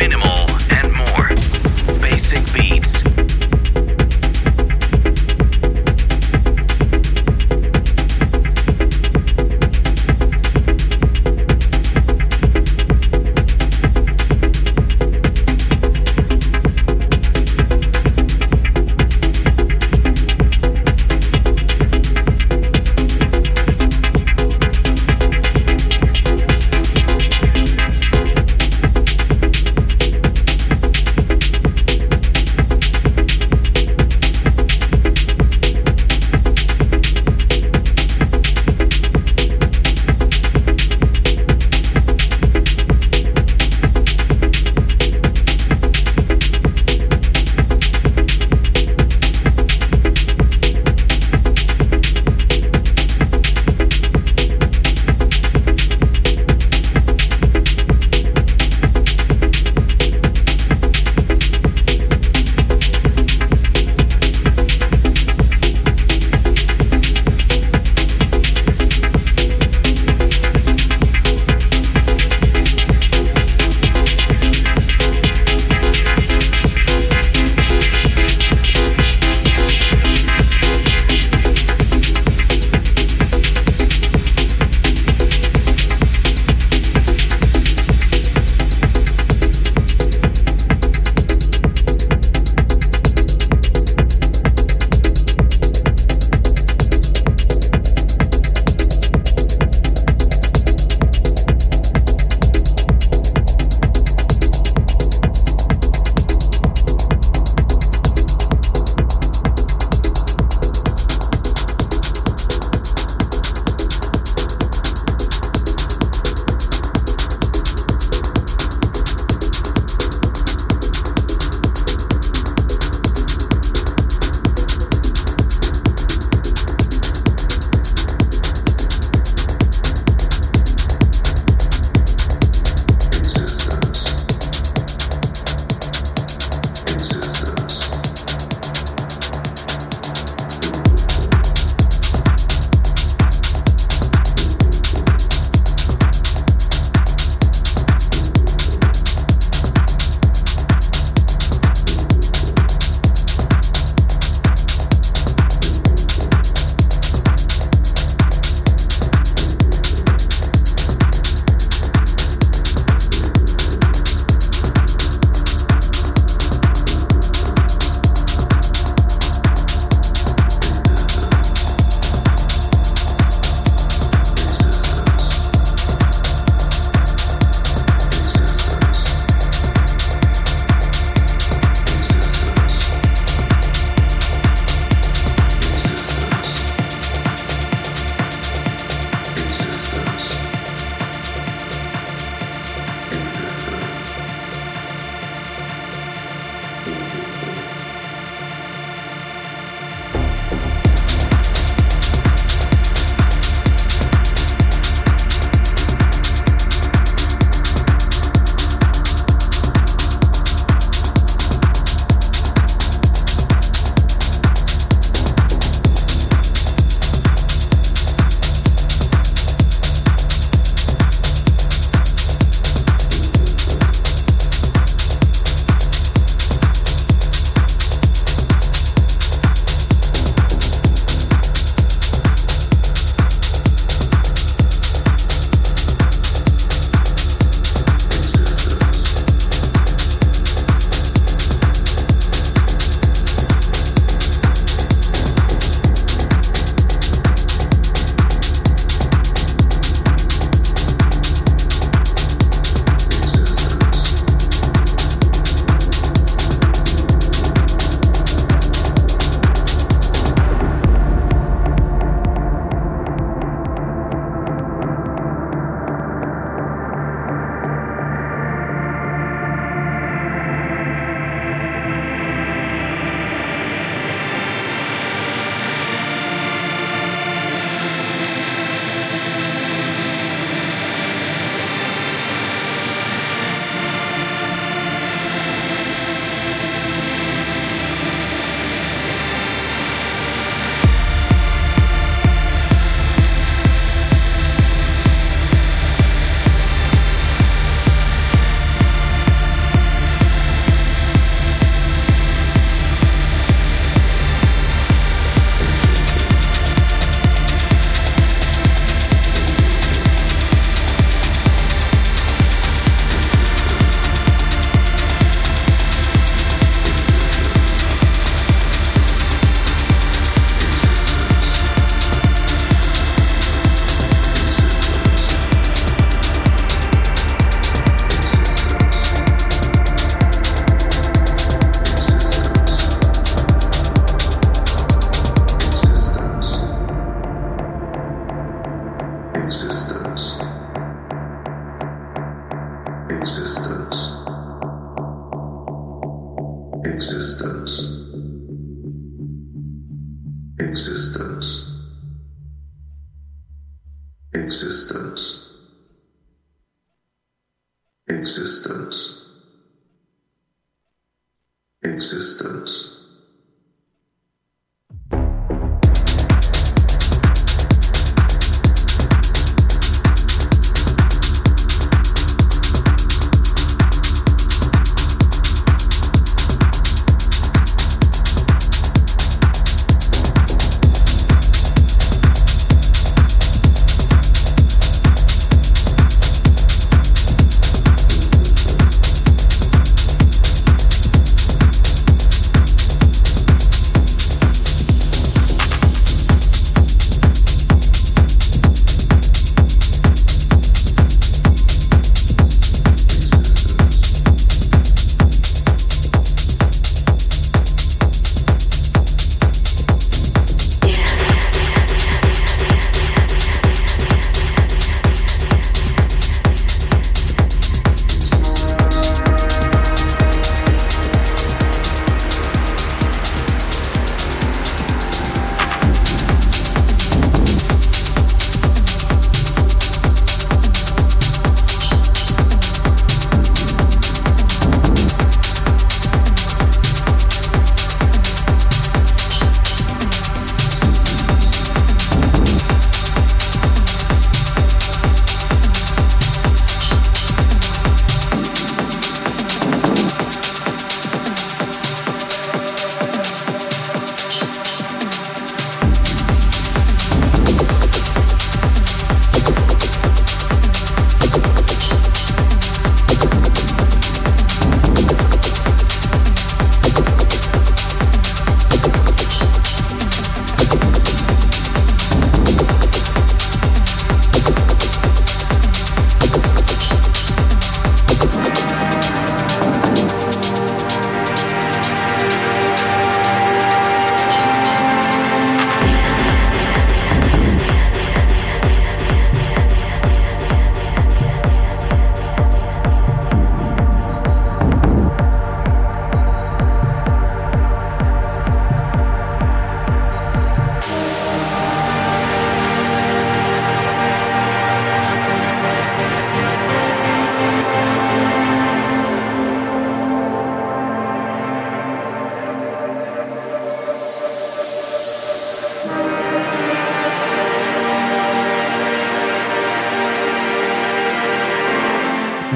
minimal. 0.00 0.49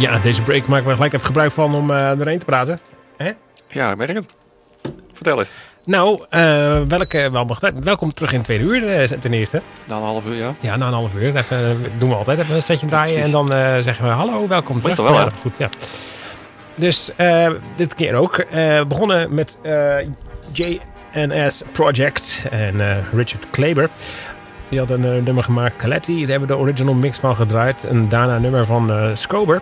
Ja, 0.05 0.19
deze 0.19 0.43
break 0.43 0.67
maken 0.67 0.87
we 0.87 0.95
gelijk 0.95 1.12
even 1.12 1.27
gebruik 1.27 1.51
van 1.51 1.75
om 1.75 1.90
uh, 1.90 2.21
erheen 2.21 2.38
te 2.38 2.45
praten. 2.45 2.79
Hè? 3.17 3.33
Ja, 3.69 3.90
ik 3.90 3.97
merk 3.97 4.14
het. 4.14 4.27
Vertel 5.12 5.38
eens. 5.38 5.51
Nou, 5.85 6.25
uh, 6.31 6.81
welke, 6.88 7.31
wel, 7.31 7.47
welkom 7.81 8.14
terug 8.14 8.31
in 8.31 8.37
het 8.37 8.47
tweede 8.47 8.64
uur 8.64 9.01
uh, 9.01 9.19
ten 9.19 9.33
eerste. 9.33 9.62
Na 9.88 9.97
een 9.97 10.03
half 10.03 10.27
uur, 10.27 10.35
ja. 10.35 10.55
Ja, 10.61 10.77
na 10.77 10.87
een 10.87 10.93
half 10.93 11.14
uur. 11.14 11.37
Even, 11.37 11.83
doen 11.99 12.09
we 12.09 12.14
altijd 12.14 12.38
even 12.38 12.55
een 12.55 12.62
setje 12.62 12.87
draaien. 12.87 13.19
Ja, 13.19 13.25
en 13.25 13.31
dan 13.31 13.53
uh, 13.53 13.79
zeggen 13.79 14.05
we 14.05 14.11
hallo, 14.11 14.49
welkom 14.49 14.81
terug. 14.81 14.97
Meestal 14.97 15.05
wel, 15.05 15.14
ja, 15.14 15.29
goed, 15.40 15.59
ja. 15.59 15.69
Dus 16.75 17.11
dit 17.77 17.95
keer 17.95 18.14
ook. 18.14 18.45
begonnen 18.88 19.35
met 19.35 19.59
JNS 20.53 21.62
Project 21.73 22.43
en 22.51 23.05
Richard 23.14 23.51
Kleber. 23.51 23.88
Die 24.69 24.79
had 24.79 24.90
een 24.90 25.25
nummer 25.25 25.45
gemaakt, 25.45 25.77
Caletti. 25.77 26.19
Daar 26.19 26.29
hebben 26.29 26.49
we 26.49 26.55
de 26.55 26.61
original 26.61 26.95
mix 26.95 27.19
van 27.19 27.37
gedraaid. 27.37 27.85
En 27.85 28.09
daarna 28.09 28.35
een 28.35 28.43
nummer 28.43 28.67
van 28.67 29.17
Scober. 29.17 29.61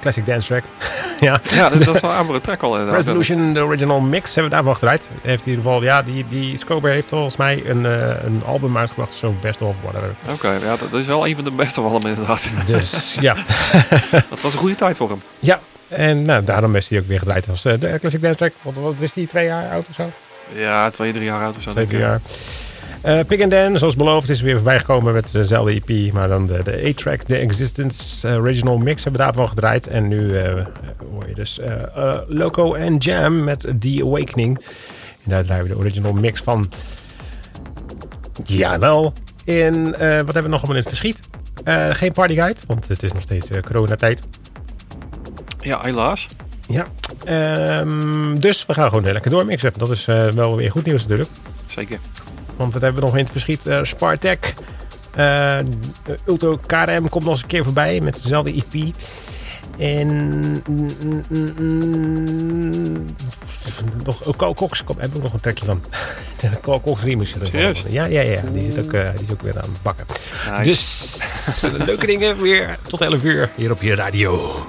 Classic 0.00 0.26
dance 0.26 0.46
track. 0.46 0.62
ja, 1.28 1.40
ja 1.50 1.68
dat, 1.68 1.94
is 1.94 2.00
wel 2.00 2.10
een 2.10 2.16
andere 2.16 2.40
track 2.40 2.62
al 2.62 2.72
inderdaad. 2.72 2.96
Resolution, 2.96 3.52
de 3.52 3.60
original 3.60 4.00
mix, 4.00 4.24
hebben 4.24 4.44
we 4.44 4.50
daarvan 4.50 4.74
gedraaid. 4.74 5.08
Heeft 5.22 5.46
in 5.46 5.50
ieder 5.50 5.64
geval, 5.64 5.82
ja, 5.82 6.02
die, 6.02 6.24
die 6.28 6.58
Scober 6.58 6.90
heeft 6.90 7.08
volgens 7.08 7.36
mij 7.36 7.62
een, 7.66 7.80
uh, 7.80 8.24
een 8.24 8.42
album 8.46 8.76
uitgebracht. 8.76 9.14
Zo 9.14 9.34
best 9.40 9.62
of 9.62 9.74
whatever. 9.82 10.14
Oké, 10.22 10.32
okay, 10.32 10.58
ja, 10.60 10.76
dat 10.76 10.94
is 10.94 11.06
wel 11.06 11.26
een 11.26 11.34
van 11.34 11.44
de 11.44 11.50
beste 11.50 11.80
van 11.80 11.94
hem 11.94 12.06
inderdaad. 12.06 12.50
Dus, 12.66 13.16
ja. 13.20 13.34
dat 14.10 14.40
was 14.40 14.52
een 14.52 14.58
goede 14.58 14.74
tijd 14.74 14.96
voor 14.96 15.08
hem. 15.08 15.22
Ja, 15.38 15.60
en 15.88 16.22
nou, 16.22 16.44
daarom 16.44 16.76
is 16.76 16.88
hij 16.88 16.98
ook 16.98 17.06
weer 17.06 17.18
gedraaid 17.18 17.48
als 17.48 17.64
uh, 17.64 17.72
de 17.78 17.96
classic 18.00 18.22
dance 18.22 18.36
track. 18.36 18.52
Wat, 18.62 18.74
wat 18.74 18.94
is 18.98 19.12
die, 19.12 19.26
twee 19.26 19.46
jaar 19.46 19.70
oud 19.70 19.88
of 19.88 19.94
zo? 19.94 20.10
Ja, 20.54 20.90
twee, 20.90 21.12
drie 21.12 21.24
jaar 21.24 21.44
oud 21.44 21.56
of 21.56 21.62
zo. 21.62 21.70
Twee, 21.70 21.86
drie 21.86 22.00
jaar. 22.00 22.20
Uh, 23.04 23.20
Pick 23.26 23.42
and 23.42 23.50
Dan, 23.50 23.78
zoals 23.78 23.96
beloofd, 23.96 24.30
is 24.30 24.40
weer 24.40 24.54
voorbij 24.54 24.78
gekomen 24.78 25.14
met 25.14 25.32
dezelfde 25.32 25.82
EP. 25.84 26.12
Maar 26.12 26.28
dan 26.28 26.46
de, 26.46 26.62
de 26.62 26.86
A-track, 26.88 27.26
de 27.26 27.36
Existence 27.36 28.28
Original 28.28 28.78
Mix, 28.78 29.04
hebben 29.04 29.20
we 29.20 29.26
daarvan 29.26 29.48
gedraaid. 29.48 29.86
En 29.86 30.08
nu 30.08 30.18
uh, 30.18 30.66
hoor 31.10 31.28
je 31.28 31.34
dus 31.34 31.60
Loco 32.26 32.76
and 32.76 33.04
Jam 33.04 33.44
met 33.44 33.60
The 33.80 34.00
Awakening. 34.04 34.58
En 35.24 35.30
daar 35.30 35.44
draaien 35.44 35.64
we 35.64 35.70
de 35.70 35.78
original 35.78 36.12
mix 36.12 36.40
van. 36.40 36.72
Jawel. 38.44 39.12
En 39.44 39.90
wat 39.90 40.00
hebben 40.34 40.42
we 40.42 40.48
nog 40.48 40.58
allemaal 40.58 40.76
in 40.76 40.82
het 40.82 40.88
verschiet? 40.88 41.20
geen 41.90 42.12
partyguide, 42.12 42.60
want 42.66 42.88
het 42.88 43.02
is 43.02 43.12
nog 43.12 43.22
steeds 43.22 43.48
coronatijd. 43.66 44.20
Ja, 45.60 45.80
helaas. 45.82 46.28
Ja, 46.68 46.86
um, 47.80 48.40
dus 48.40 48.66
we 48.66 48.74
gaan 48.74 48.88
gewoon 48.88 49.12
lekker 49.12 49.30
doormixen. 49.30 49.72
Dat 49.76 49.90
is 49.90 50.04
wel 50.34 50.56
weer 50.56 50.70
goed 50.70 50.84
nieuws 50.84 51.02
natuurlijk. 51.02 51.30
Zeker. 51.66 51.98
Want 52.56 52.72
wat 52.72 52.82
hebben 52.82 53.00
we 53.00 53.06
nog 53.06 53.16
in 53.16 53.22
het 53.22 53.32
verschiet? 53.32 53.66
Uh, 53.66 53.78
Spartek. 53.82 54.54
Uh, 55.18 55.58
Ultra 56.26 56.56
KRM 56.66 57.08
komt 57.08 57.24
nog 57.24 57.32
eens 57.32 57.42
een 57.42 57.48
keer 57.48 57.64
voorbij 57.64 58.00
met 58.00 58.22
dezelfde 58.22 58.52
EP. 58.52 58.94
En. 59.78 60.08
Mm, 60.66 60.90
mm, 61.28 61.54
mm, 61.58 63.04
nog, 64.04 64.26
oh, 64.26 64.54
Cox 64.54 64.82
heb 64.98 65.14
ik 65.14 65.22
nog 65.22 65.32
een 65.32 65.40
trekje 65.40 65.64
van. 65.64 65.82
Cox 66.82 67.02
remix. 67.02 67.34
Serieus? 67.42 67.84
Ja, 67.88 68.04
ja, 68.04 68.20
ja. 68.20 68.42
Die, 68.52 68.72
zit 68.72 68.84
ook, 68.84 68.92
uh, 68.92 69.08
die 69.14 69.26
is 69.26 69.32
ook 69.32 69.42
weer 69.42 69.56
aan 69.56 69.70
het 69.72 69.82
bakken. 69.82 70.06
Nice. 70.50 70.62
Dus 70.62 71.16
leuke 71.86 72.06
dingen 72.06 72.36
weer 72.36 72.78
tot 72.86 73.00
11 73.00 73.24
uur 73.24 73.50
hier 73.56 73.70
op 73.70 73.82
je 73.82 73.94
radio. 73.94 74.66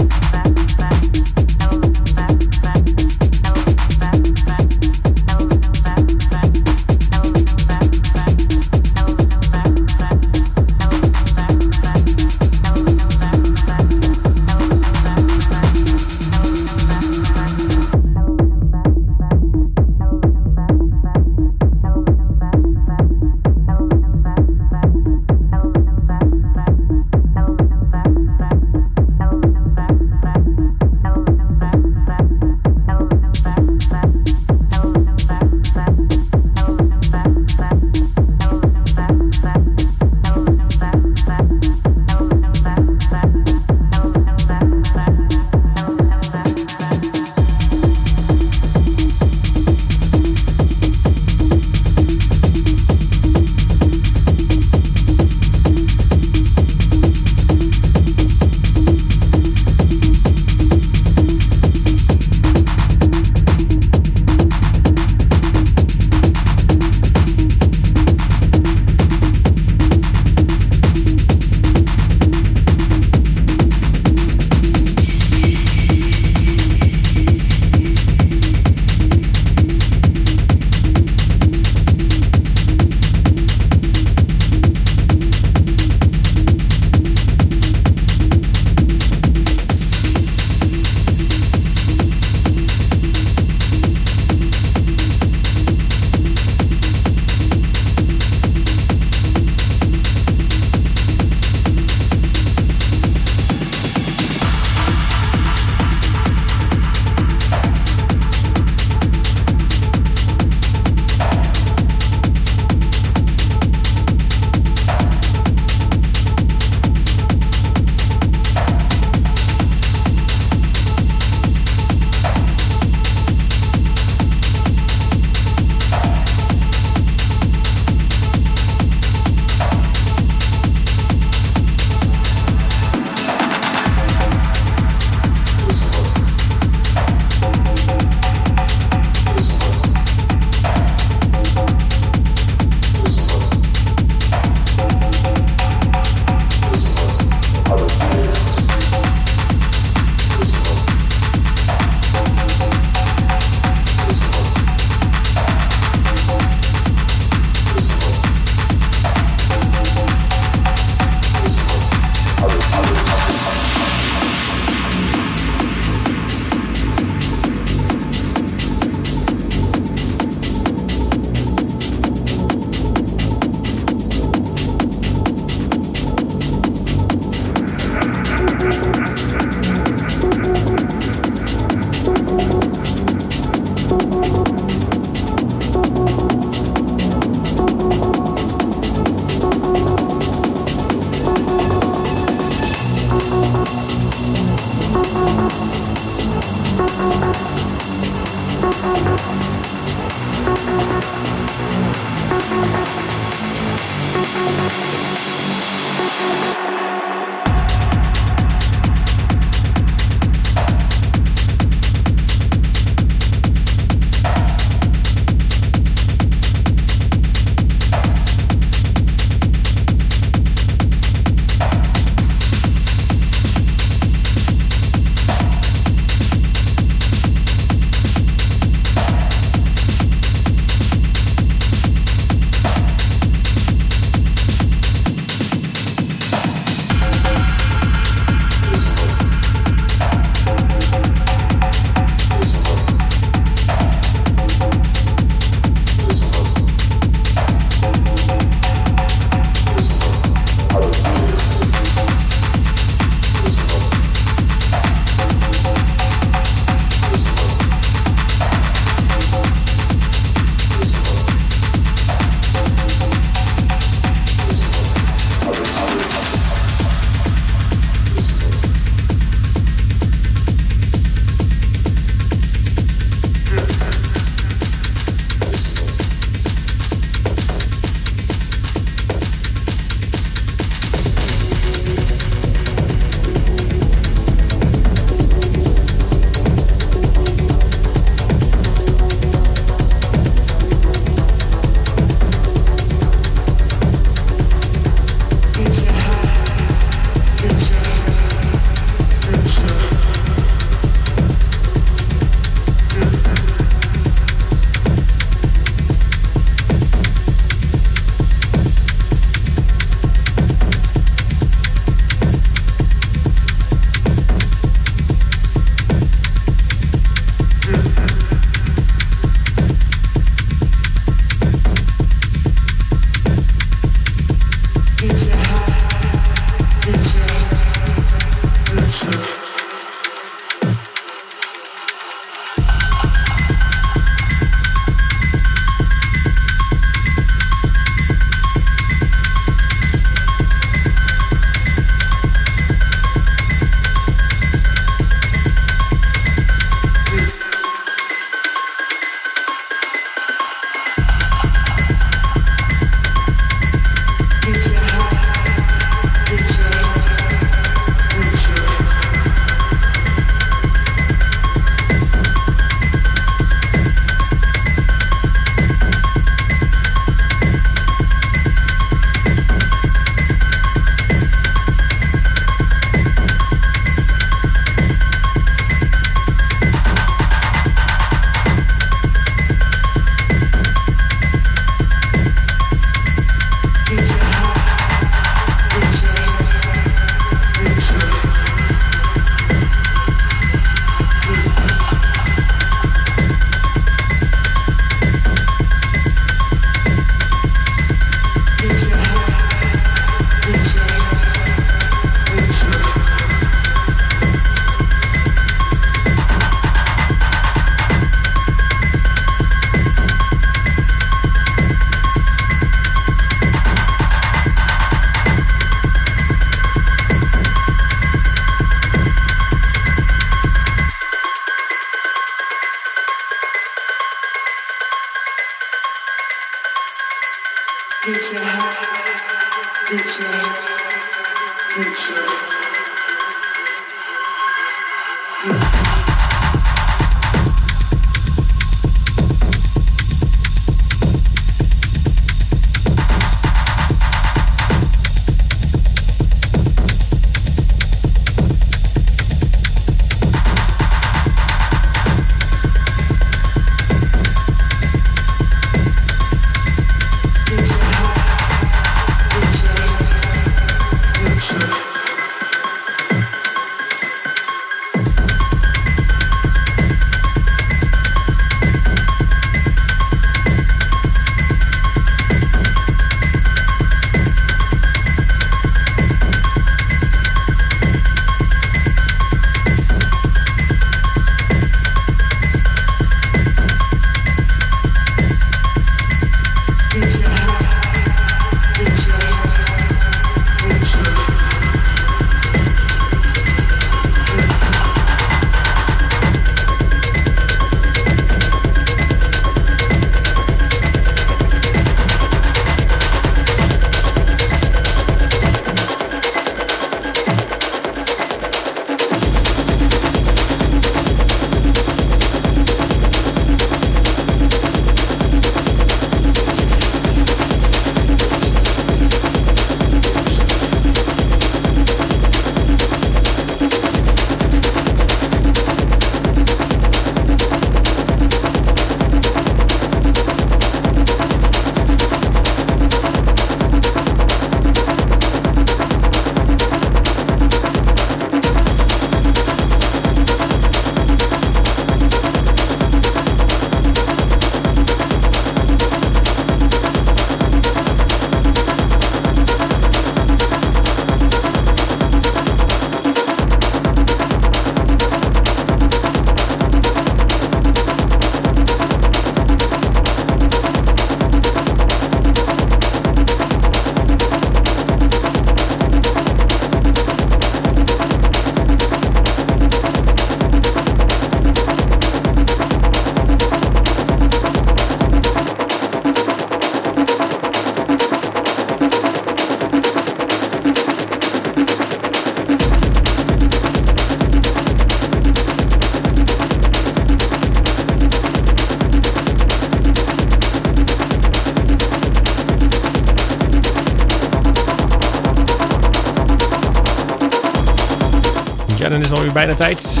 Bijna 599.36 599.54
tijd. 599.54 600.00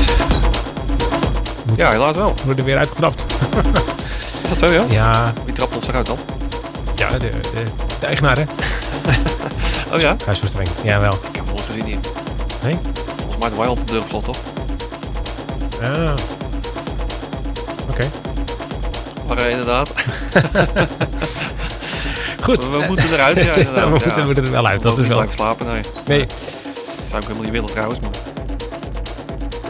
Ja, 1.74 1.90
helaas 1.90 2.14
wel. 2.16 2.34
We 2.34 2.42
worden 2.44 2.64
weer 2.64 2.78
uitgetrapt. 2.78 3.24
Is 4.42 4.48
dat 4.48 4.58
zo, 4.58 4.66
ja? 4.66 4.84
Ja, 4.88 5.32
Wie 5.44 5.54
trapt 5.54 5.74
ons 5.74 5.88
eruit 5.88 6.06
dan? 6.06 6.18
ja 6.94 7.10
de, 7.10 7.18
de, 7.18 7.62
de 8.00 8.06
eigenaar, 8.06 8.36
hè? 8.36 8.44
Oh 9.92 10.00
ja? 10.00 10.16
Hij 10.24 10.32
is 10.32 10.38
zo 10.38 10.46
streng. 10.46 10.68
Jawel. 10.82 11.12
Ik 11.12 11.36
heb 11.36 11.44
hem 11.44 11.54
nooit 11.54 11.66
gezien 11.66 11.84
hier. 11.84 11.98
Nee? 12.62 12.78
Volgens 13.16 13.36
mij 13.38 13.48
de 13.48 13.56
Wild 13.56 13.78
de 13.78 13.84
deur 13.84 14.00
op 14.00 14.08
slot, 14.08 14.24
toch? 14.24 14.36
Ah. 15.82 16.14
Oké. 17.90 18.10
Maar 19.28 19.38
eh, 19.38 19.50
inderdaad. 19.50 19.90
Goed. 22.46 22.58
We, 22.58 22.68
we 22.68 22.84
moeten 22.88 23.12
eruit, 23.12 23.44
ja, 23.44 23.52
inderdaad. 23.52 23.84
we 23.84 23.90
moeten, 23.90 24.08
ja. 24.10 24.16
we 24.16 24.22
moeten 24.22 24.44
er 24.44 24.50
wel 24.50 24.66
uit. 24.66 24.82
Dat 24.82 24.98
is 24.98 25.06
wel... 25.06 25.24
slapen, 25.28 25.66
nee. 25.66 25.82
Nee. 26.06 26.26
Dat 26.26 26.36
zou 27.08 27.16
ik 27.16 27.26
helemaal 27.26 27.42
niet 27.42 27.52
willen 27.52 27.70
trouwens, 27.70 28.00
maar... 28.00 28.25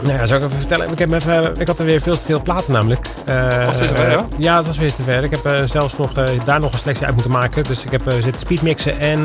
Nou 0.01 0.17
ja, 0.17 0.25
zou 0.25 0.39
ik 0.39 0.45
even 0.47 0.59
vertellen? 0.59 0.91
Ik, 0.91 0.99
heb 0.99 1.11
even, 1.11 1.55
ik 1.59 1.67
had 1.67 1.79
er 1.79 1.85
weer 1.85 2.01
veel 2.01 2.17
te 2.17 2.25
veel 2.25 2.41
platen 2.41 2.73
namelijk. 2.73 3.07
Eh, 3.25 3.65
Was 3.65 3.79
het 3.79 3.89
zover, 3.89 4.05
eh, 4.05 4.11
ja? 4.11 4.27
Ja, 4.37 4.57
het 4.57 4.65
was 4.65 4.77
weer 4.77 4.93
te 4.93 5.03
ver. 5.03 5.23
Ik 5.23 5.31
heb 5.31 5.45
eh, 5.45 5.61
zelfs 5.65 5.97
nog, 5.97 6.17
eh, 6.17 6.23
daar 6.45 6.59
nog 6.59 6.71
een 6.73 6.79
selectie 6.79 7.05
uit 7.05 7.13
moeten 7.13 7.31
maken. 7.31 7.63
Dus 7.63 7.83
ik 7.83 7.91
heb 7.91 8.07
eh, 8.07 8.13
zitten 8.13 8.39
speedmixen 8.39 8.99
en 8.99 9.21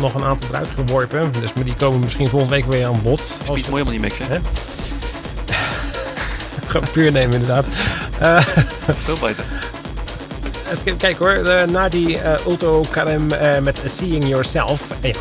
nog 0.00 0.14
een 0.14 0.24
aantal 0.24 0.48
eruit 0.50 0.70
geworpen. 0.74 1.32
Dus 1.40 1.52
maar 1.52 1.64
die 1.64 1.74
komen 1.74 2.00
misschien 2.00 2.28
volgende 2.28 2.54
week 2.54 2.64
weer 2.66 2.86
aan 2.86 3.00
bod. 3.02 3.18
Als- 3.20 3.28
Speed 3.28 3.48
moet 3.48 3.56
je 3.64 3.70
helemaal 3.70 3.92
niet 3.92 4.00
mixen. 4.00 4.26
Hè? 4.28 4.38
Gewoon 6.66 6.86
puur 6.92 7.12
nemen 7.12 7.32
inderdaad. 7.34 7.64
Eh, 8.18 8.40
Veel 9.02 9.16
beter. 9.20 9.44
Kijken 10.98 11.24
hoor, 11.26 11.34
Eh, 11.46 11.66
na 11.68 11.88
die 11.88 12.18
eh 12.18 12.46
Ulto 12.46 12.84
Karem 12.90 13.32
eh, 13.32 13.58
met 13.58 13.80
Seeing 13.96 14.28
Yourself, 14.28 14.80
eh 15.00 15.14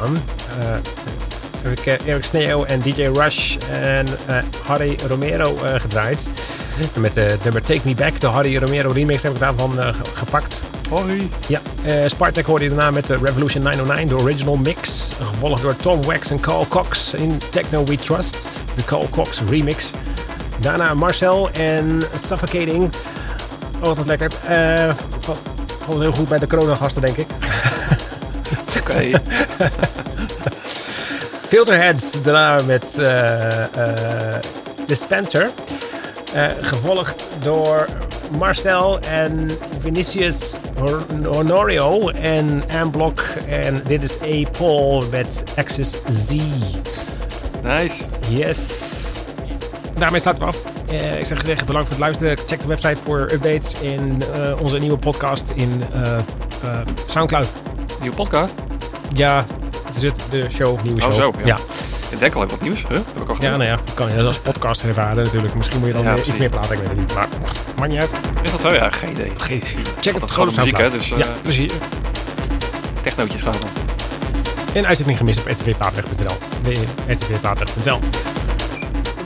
heb 1.63 1.79
ik 1.79 1.85
eh, 1.85 2.07
Eric 2.07 2.23
Sneo 2.23 2.63
en 2.63 2.79
DJ 2.81 3.01
Rush 3.13 3.55
en 3.71 4.07
eh, 4.25 4.35
Harry 4.65 4.97
Romero 5.07 5.55
eh, 5.63 5.79
gedraaid. 5.79 6.19
En 6.95 7.01
met 7.01 7.13
de 7.13 7.37
nummer 7.43 7.61
Take 7.61 7.79
Me 7.83 7.95
Back, 7.95 8.19
de 8.19 8.27
Harry 8.27 8.57
Romero 8.57 8.91
remix, 8.91 9.21
heb 9.21 9.33
ik 9.33 9.39
daarvan 9.39 9.79
eh, 9.79 9.87
ge- 9.87 9.93
gepakt. 10.13 10.55
Hoi. 10.89 11.29
Ja, 11.47 11.61
eh 11.83 11.93
Spartak 12.05 12.45
hoorde 12.45 12.63
je 12.63 12.69
daarna 12.69 12.91
met 12.91 13.07
de 13.07 13.17
Revolution 13.23 13.63
909, 13.63 14.07
de 14.07 14.15
original 14.23 14.55
mix. 14.57 15.09
Gevolgd 15.31 15.61
door 15.61 15.75
Tom 15.75 16.03
Wax 16.03 16.29
en 16.29 16.39
Carl 16.39 16.65
Cox 16.67 17.13
in 17.13 17.41
Techno 17.49 17.83
We 17.83 17.95
Trust, 17.97 18.47
de 18.75 18.83
Carl 18.85 19.07
Cox 19.09 19.41
remix. 19.49 19.91
Daarna 20.59 20.93
Marcel 20.93 21.49
en 21.51 22.03
Suffocating. 22.27 22.89
Oh, 23.79 23.95
wat 23.95 24.05
lekker. 24.05 24.31
Eh 24.47 24.93
valt 25.19 25.39
valt 25.85 25.99
heel 25.99 26.11
goed 26.11 26.29
bij 26.29 26.39
de 26.39 26.47
corona-gasten, 26.47 27.01
denk 27.01 27.17
ik. 27.17 27.27
Oké. 28.79 28.93
Filterheads 31.51 32.21
daarna 32.21 32.61
met 32.61 32.97
eh, 32.97 33.63
eh, 33.63 34.41
Dispenser. 34.87 35.49
Eh, 36.33 36.45
gevolgd 36.61 37.23
door 37.43 37.87
Marcel 38.37 38.99
en 38.99 39.49
Vinicius 39.79 40.53
Honorio 41.23 42.09
en 42.09 42.63
Amblock. 42.81 43.19
En 43.47 43.81
dit 43.87 44.03
is 44.03 44.45
A. 44.45 44.49
Paul 44.57 45.03
met 45.11 45.43
Axis 45.55 45.95
Z. 46.09 46.31
Nice. 47.63 48.03
Yes. 48.29 48.59
Daarmee 49.97 50.19
starten 50.19 50.41
we 50.41 50.47
af. 50.47 50.63
Eh, 50.87 51.19
ik 51.19 51.25
zeg 51.25 51.39
graag 51.39 51.65
bedankt 51.65 51.87
voor 51.87 51.97
het 51.97 51.99
luisteren. 51.99 52.37
Check 52.47 52.61
de 52.61 52.67
website 52.67 52.97
voor 53.03 53.19
updates 53.19 53.75
in 53.81 54.23
eh, 54.33 54.61
onze 54.61 54.77
nieuwe 54.77 54.97
podcast 54.97 55.49
in 55.55 55.83
eh, 55.93 56.17
eh, 56.17 56.23
Soundcloud. 57.07 57.47
Nieuwe 58.01 58.15
podcast. 58.15 58.53
Ja, 59.13 59.45
het 59.93 60.03
is 60.03 60.11
het, 60.11 60.21
de 60.29 60.49
show, 60.49 60.81
nieuwe 60.83 61.01
Oh, 61.05 61.13
show. 61.13 61.33
zo, 61.35 61.39
ja. 61.39 61.45
ja. 61.45 61.57
Ik 62.09 62.19
denk 62.19 62.33
al 62.33 62.39
even 62.43 62.53
wat 62.53 62.61
nieuws. 62.61 62.83
Huh? 62.89 62.97
Heb 63.13 63.21
ik 63.23 63.29
al 63.29 63.35
Ja, 63.39 63.49
nou 63.51 63.63
ja, 63.63 63.75
dat 63.85 63.93
kan 63.93 64.09
je 64.09 64.15
dat 64.15 64.25
als 64.25 64.39
podcast 64.39 64.81
ervaren 64.83 65.23
natuurlijk. 65.23 65.53
Misschien 65.55 65.77
moet 65.79 65.87
je 65.87 65.93
dan 65.93 66.03
Ja, 66.03 66.15
iets 66.17 66.37
meer 66.37 66.49
praten, 66.49 66.71
ik 66.71 66.77
weet 66.79 66.87
het 66.89 66.97
niet. 66.97 67.13
Maar 67.13 67.27
maakt 67.79 67.91
niet 67.91 67.99
uit. 67.99 68.09
Is 68.41 68.51
dat 68.51 68.61
zo? 68.61 68.73
Ja, 68.73 68.89
geen 68.89 69.11
idee. 69.11 69.31
Geen 69.37 69.57
idee. 69.57 69.75
Check 69.99 70.13
het 70.13 70.21
het 70.21 70.31
gewoon 70.31 70.49
op 70.49 70.55
muziek, 70.55 70.77
hè, 70.77 70.89
dus, 70.91 71.11
eh, 71.11 71.17
Ja, 71.17 71.25
precies. 71.41 71.71
Technootjes 73.01 73.41
gaat 73.41 73.61
dan. 73.61 73.69
En 74.73 74.85
uitzending 74.85 75.17
gemist 75.17 75.39
op 75.39 75.45
rtvpaatrecht.nl. 75.47 76.35
rtvpaatrecht.nl 77.09 77.99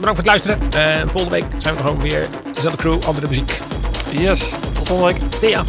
voor 0.00 0.16
het 0.16 0.26
luisteren. 0.26 0.58
En 0.72 1.08
volgende 1.10 1.36
week 1.36 1.44
zijn 1.58 1.74
we 1.74 1.80
er 1.80 1.86
gewoon 1.86 2.02
weer. 2.02 2.26
Dezelfde 2.54 2.78
crew, 2.78 3.04
andere 3.06 3.26
muziek. 3.28 3.60
Yes. 4.10 4.54
Tot 4.74 4.86
volgende 4.86 5.12
week. 5.12 5.22
See 5.40 5.50
ya. 5.50 5.62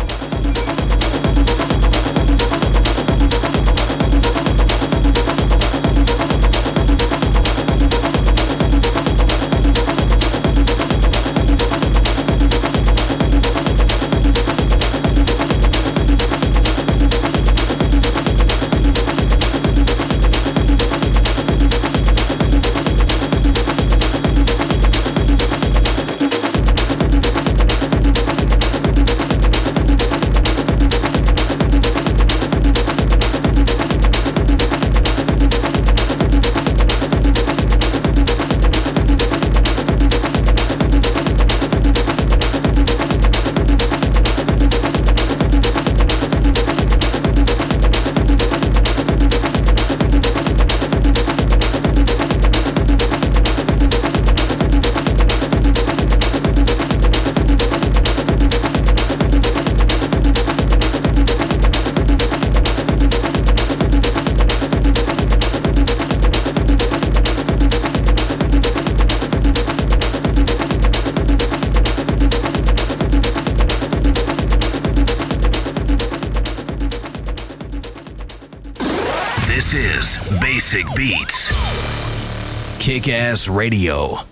Kick 82.97 83.09
Ass 83.09 83.47
Radio. 83.47 84.25